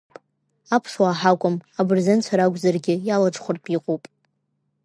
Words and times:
Аԥсуаа 0.75 1.17
ҳакәым, 1.19 1.55
абырзенцәа 1.79 2.37
ракәзаргьы 2.39 2.95
иалаҽхәартә 3.07 3.69
иҟоуп. 3.75 4.03